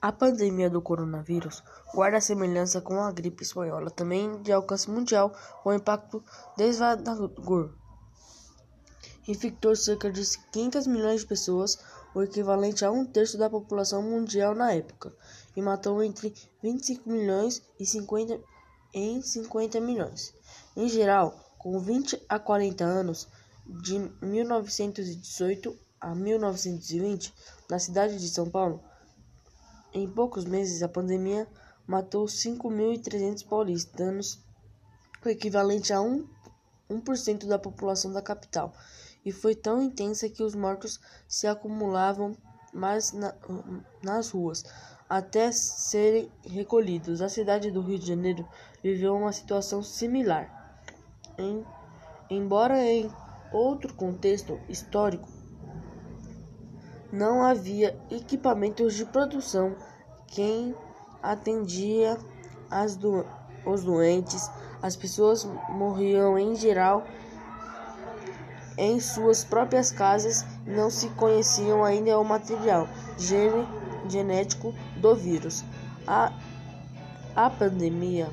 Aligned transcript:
A 0.00 0.12
pandemia 0.12 0.70
do 0.70 0.80
coronavírus 0.80 1.60
guarda 1.92 2.20
semelhança 2.20 2.80
com 2.80 3.00
a 3.00 3.10
gripe 3.10 3.42
espanhola, 3.42 3.90
também 3.90 4.40
de 4.42 4.52
alcance 4.52 4.88
mundial, 4.88 5.32
com 5.64 5.74
impacto 5.74 6.22
devastador. 6.56 7.74
Infectou 9.26 9.74
cerca 9.74 10.08
de 10.08 10.22
500 10.52 10.86
milhões 10.86 11.22
de 11.22 11.26
pessoas, 11.26 11.80
o 12.14 12.22
equivalente 12.22 12.84
a 12.84 12.92
um 12.92 13.04
terço 13.04 13.36
da 13.36 13.50
população 13.50 14.00
mundial 14.00 14.54
na 14.54 14.72
época, 14.72 15.12
e 15.56 15.60
matou 15.60 16.00
entre 16.00 16.32
25 16.62 17.10
milhões 17.10 17.60
e 17.80 17.84
50 17.84 18.40
em 18.94 19.20
50 19.20 19.80
milhões. 19.80 20.32
Em 20.76 20.88
geral, 20.88 21.34
com 21.58 21.76
20 21.80 22.24
a 22.28 22.38
40 22.38 22.84
anos, 22.84 23.26
de 23.66 23.98
1918 24.22 25.76
a 26.00 26.14
1920, 26.14 27.34
na 27.68 27.80
cidade 27.80 28.16
de 28.16 28.28
São 28.28 28.48
Paulo, 28.48 28.80
em 29.92 30.08
poucos 30.08 30.44
meses, 30.44 30.82
a 30.82 30.88
pandemia 30.88 31.48
matou 31.86 32.26
5.300 32.26 33.46
paulistanos, 33.46 34.38
o 35.24 35.28
equivalente 35.28 35.92
a 35.92 35.98
1%, 35.98 36.24
1 36.90 37.48
da 37.48 37.58
população 37.58 38.12
da 38.12 38.22
capital, 38.22 38.72
e 39.24 39.32
foi 39.32 39.54
tão 39.54 39.82
intensa 39.82 40.28
que 40.28 40.42
os 40.42 40.54
mortos 40.54 41.00
se 41.26 41.46
acumulavam 41.46 42.36
mais 42.72 43.12
na, 43.12 43.34
nas 44.02 44.30
ruas, 44.30 44.64
até 45.08 45.50
serem 45.50 46.30
recolhidos. 46.44 47.22
A 47.22 47.28
cidade 47.28 47.70
do 47.70 47.80
Rio 47.80 47.98
de 47.98 48.06
Janeiro 48.06 48.46
viveu 48.82 49.16
uma 49.16 49.32
situação 49.32 49.82
similar. 49.82 50.82
Em, 51.38 51.64
embora 52.28 52.84
em 52.84 53.10
outro 53.52 53.94
contexto 53.94 54.60
histórico, 54.68 55.28
não 57.12 57.42
havia 57.42 57.98
equipamentos 58.10 58.94
de 58.94 59.04
produção. 59.04 59.74
Quem 60.26 60.74
atendia 61.22 62.18
do, 62.98 63.24
os 63.64 63.82
doentes, 63.82 64.50
as 64.82 64.94
pessoas 64.94 65.44
morriam 65.70 66.38
em 66.38 66.54
geral 66.54 67.04
em 68.76 69.00
suas 69.00 69.42
próprias 69.42 69.90
casas 69.90 70.46
e 70.64 70.70
não 70.70 70.88
se 70.88 71.08
conheciam 71.10 71.84
ainda 71.84 72.18
o 72.18 72.24
material 72.24 72.88
gene, 73.18 73.66
genético 74.08 74.72
do 74.98 75.14
vírus. 75.16 75.64
A, 76.06 76.32
a 77.34 77.50
pandemia, 77.50 78.30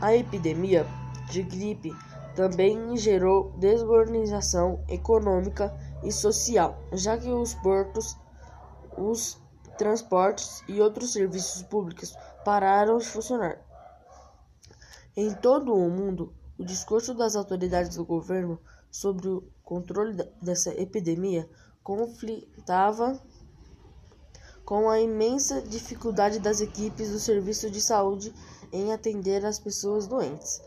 a 0.00 0.14
epidemia 0.14 0.84
de 1.30 1.42
gripe 1.42 1.94
também 2.34 2.96
gerou 2.96 3.52
desorganização 3.56 4.80
econômica 4.88 5.72
e 6.02 6.10
social, 6.10 6.76
já 6.92 7.16
que 7.16 7.28
os 7.28 7.54
portos, 7.54 8.16
os 8.96 9.38
transportes 9.76 10.62
e 10.68 10.80
outros 10.80 11.12
serviços 11.12 11.62
públicos 11.62 12.14
pararam 12.44 12.98
de 12.98 13.06
funcionar. 13.06 13.58
Em 15.16 15.32
todo 15.34 15.74
o 15.74 15.90
mundo, 15.90 16.32
o 16.58 16.64
discurso 16.64 17.14
das 17.14 17.36
autoridades 17.36 17.96
do 17.96 18.04
governo 18.04 18.60
sobre 18.90 19.28
o 19.28 19.44
controle 19.62 20.14
dessa 20.40 20.70
epidemia 20.80 21.48
conflitava 21.82 23.20
com 24.64 24.88
a 24.88 25.00
imensa 25.00 25.60
dificuldade 25.60 26.38
das 26.38 26.60
equipes 26.60 27.10
do 27.10 27.18
serviço 27.18 27.70
de 27.70 27.80
saúde 27.80 28.32
em 28.72 28.92
atender 28.92 29.44
as 29.44 29.58
pessoas 29.58 30.06
doentes, 30.06 30.62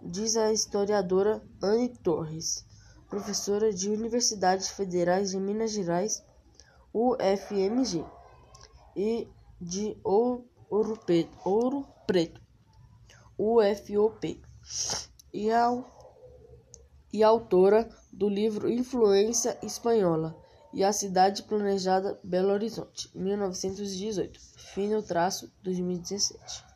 diz 0.00 0.36
a 0.36 0.52
historiadora 0.52 1.42
Anne 1.60 1.88
Torres 1.88 2.64
professora 3.12 3.70
de 3.70 3.90
Universidades 3.90 4.70
Federais 4.70 5.32
de 5.32 5.38
Minas 5.38 5.72
Gerais, 5.72 6.24
UFMG, 6.94 8.04
e 8.96 9.28
de 9.60 9.96
Ouro 10.04 10.98
Preto, 12.06 12.40
UFOP, 13.38 14.42
e, 15.32 15.50
ao, 15.50 15.84
e 17.12 17.22
autora 17.22 17.88
do 18.12 18.28
livro 18.28 18.70
Influência 18.70 19.58
Espanhola 19.62 20.36
e 20.72 20.84
a 20.84 20.92
Cidade 20.92 21.42
Planejada 21.42 22.18
Belo 22.22 22.52
Horizonte, 22.52 23.10
1918, 23.14 24.40
fino 24.74 25.02
traço 25.02 25.52
2017. 25.62 26.71